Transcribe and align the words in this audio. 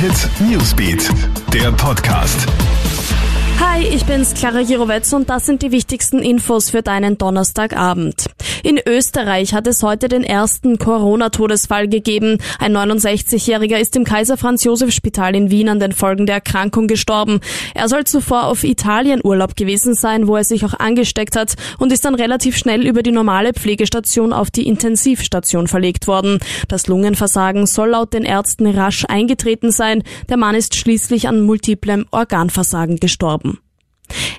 Hit 0.00 0.30
Newsbeat, 0.48 1.10
der 1.52 1.72
Podcast. 1.72 2.46
Hi, 3.58 3.82
ich 3.82 4.04
bin's, 4.04 4.32
Clara 4.32 4.60
Jirovetz 4.60 5.12
und 5.12 5.28
das 5.28 5.44
sind 5.44 5.60
die 5.60 5.72
wichtigsten 5.72 6.20
Infos 6.20 6.70
für 6.70 6.82
deinen 6.82 7.18
Donnerstagabend. 7.18 8.26
In 8.68 8.78
Österreich 8.86 9.54
hat 9.54 9.66
es 9.66 9.82
heute 9.82 10.08
den 10.08 10.22
ersten 10.22 10.76
Corona-Todesfall 10.76 11.88
gegeben. 11.88 12.36
Ein 12.58 12.76
69-Jähriger 12.76 13.78
ist 13.78 13.96
im 13.96 14.04
Kaiser-Franz-Josef-Spital 14.04 15.34
in 15.34 15.50
Wien 15.50 15.70
an 15.70 15.80
den 15.80 15.92
Folgen 15.92 16.26
der 16.26 16.34
Erkrankung 16.34 16.86
gestorben. 16.86 17.40
Er 17.74 17.88
soll 17.88 18.04
zuvor 18.04 18.44
auf 18.44 18.64
Italien 18.64 19.22
Urlaub 19.24 19.56
gewesen 19.56 19.94
sein, 19.94 20.28
wo 20.28 20.36
er 20.36 20.44
sich 20.44 20.66
auch 20.66 20.74
angesteckt 20.74 21.34
hat 21.34 21.54
und 21.78 21.92
ist 21.92 22.04
dann 22.04 22.14
relativ 22.14 22.58
schnell 22.58 22.86
über 22.86 23.02
die 23.02 23.10
normale 23.10 23.54
Pflegestation 23.54 24.34
auf 24.34 24.50
die 24.50 24.68
Intensivstation 24.68 25.66
verlegt 25.66 26.06
worden. 26.06 26.38
Das 26.68 26.88
Lungenversagen 26.88 27.64
soll 27.64 27.88
laut 27.88 28.12
den 28.12 28.24
Ärzten 28.24 28.66
rasch 28.66 29.06
eingetreten 29.08 29.70
sein. 29.70 30.02
Der 30.28 30.36
Mann 30.36 30.54
ist 30.54 30.74
schließlich 30.74 31.26
an 31.26 31.40
multiplem 31.40 32.04
Organversagen 32.10 33.00
gestorben. 33.00 33.60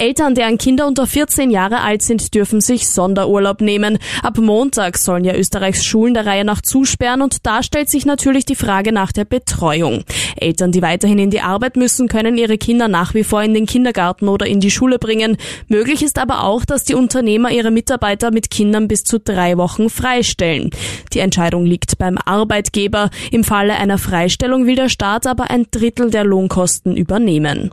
Eltern, 0.00 0.34
deren 0.34 0.56
Kinder 0.56 0.86
unter 0.86 1.06
14 1.06 1.50
Jahre 1.50 1.82
alt 1.82 2.00
sind, 2.00 2.34
dürfen 2.34 2.62
sich 2.62 2.88
Sonderurlaub 2.88 3.60
nehmen. 3.60 3.98
Ab 4.22 4.38
Montag 4.38 4.96
sollen 4.96 5.24
ja 5.24 5.34
Österreichs 5.34 5.84
Schulen 5.84 6.14
der 6.14 6.24
Reihe 6.24 6.46
nach 6.46 6.62
zusperren 6.62 7.20
und 7.20 7.44
da 7.46 7.62
stellt 7.62 7.90
sich 7.90 8.06
natürlich 8.06 8.46
die 8.46 8.54
Frage 8.54 8.92
nach 8.92 9.12
der 9.12 9.26
Betreuung. 9.26 10.04
Eltern, 10.36 10.72
die 10.72 10.80
weiterhin 10.80 11.18
in 11.18 11.28
die 11.28 11.42
Arbeit 11.42 11.76
müssen, 11.76 12.08
können 12.08 12.38
ihre 12.38 12.56
Kinder 12.56 12.88
nach 12.88 13.12
wie 13.12 13.24
vor 13.24 13.42
in 13.42 13.52
den 13.52 13.66
Kindergarten 13.66 14.28
oder 14.28 14.46
in 14.46 14.60
die 14.60 14.70
Schule 14.70 14.98
bringen. 14.98 15.36
Möglich 15.68 16.02
ist 16.02 16.18
aber 16.18 16.44
auch, 16.44 16.64
dass 16.64 16.84
die 16.84 16.94
Unternehmer 16.94 17.50
ihre 17.50 17.70
Mitarbeiter 17.70 18.30
mit 18.30 18.50
Kindern 18.50 18.88
bis 18.88 19.04
zu 19.04 19.20
drei 19.20 19.58
Wochen 19.58 19.90
freistellen. 19.90 20.70
Die 21.12 21.18
Entscheidung 21.18 21.66
liegt 21.66 21.98
beim 21.98 22.16
Arbeitgeber. 22.16 23.10
Im 23.30 23.44
Falle 23.44 23.74
einer 23.74 23.98
Freistellung 23.98 24.64
will 24.64 24.76
der 24.76 24.88
Staat 24.88 25.26
aber 25.26 25.50
ein 25.50 25.66
Drittel 25.70 26.10
der 26.10 26.24
Lohnkosten 26.24 26.96
übernehmen. 26.96 27.70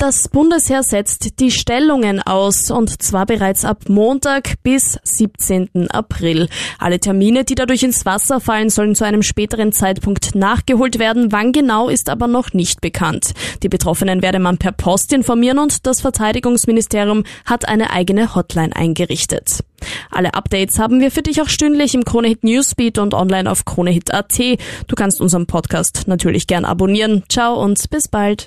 Das 0.00 0.30
Bundesheer 0.30 0.82
setzt 0.82 1.40
die 1.40 1.50
Stellungen 1.50 2.22
aus 2.22 2.70
und 2.70 3.02
zwar 3.02 3.26
bereits 3.26 3.66
ab 3.66 3.90
Montag 3.90 4.54
bis 4.62 4.98
17. 5.02 5.90
April. 5.90 6.48
Alle 6.78 7.00
Termine, 7.00 7.44
die 7.44 7.54
dadurch 7.54 7.82
ins 7.82 8.06
Wasser 8.06 8.40
fallen, 8.40 8.70
sollen 8.70 8.94
zu 8.94 9.04
einem 9.04 9.22
späteren 9.22 9.72
Zeitpunkt 9.72 10.34
nachgeholt 10.34 10.98
werden. 10.98 11.32
Wann 11.32 11.52
genau 11.52 11.90
ist 11.90 12.08
aber 12.08 12.28
noch 12.28 12.54
nicht 12.54 12.80
bekannt. 12.80 13.32
Die 13.62 13.68
Betroffenen 13.68 14.22
werde 14.22 14.38
man 14.38 14.56
per 14.56 14.72
Post 14.72 15.12
informieren 15.12 15.58
und 15.58 15.86
das 15.86 16.00
Verteidigungsministerium 16.00 17.24
hat 17.44 17.68
eine 17.68 17.90
eigene 17.90 18.34
Hotline 18.34 18.74
eingerichtet. 18.74 19.64
Alle 20.10 20.32
Updates 20.32 20.78
haben 20.78 21.00
wir 21.00 21.10
für 21.10 21.22
dich 21.22 21.42
auch 21.42 21.48
stündlich 21.50 21.94
im 21.94 22.06
Kronehit 22.06 22.42
Newsbeat 22.42 22.96
und 22.96 23.12
online 23.12 23.50
auf 23.50 23.66
kronehit.at. 23.66 24.38
Du 24.86 24.94
kannst 24.96 25.20
unseren 25.20 25.44
Podcast 25.44 26.04
natürlich 26.06 26.46
gern 26.46 26.64
abonnieren. 26.64 27.24
Ciao 27.28 27.62
und 27.62 27.90
bis 27.90 28.08
bald. 28.08 28.46